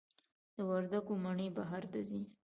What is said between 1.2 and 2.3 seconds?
مڼې بهر ته ځي؟